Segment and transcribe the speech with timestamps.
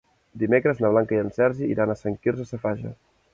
[0.43, 2.97] Dimecres na Blanca i en Sergi iran a Sant Quirze Safaja.